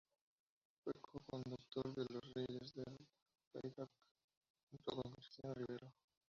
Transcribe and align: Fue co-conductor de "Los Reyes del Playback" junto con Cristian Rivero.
Fue 0.83 0.93
co-conductor 0.99 1.93
de 1.93 2.05
"Los 2.11 2.33
Reyes 2.33 2.73
del 2.73 2.97
Playback" 3.51 3.91
junto 4.71 4.95
con 4.95 5.11
Cristian 5.13 5.53
Rivero. 5.53 5.93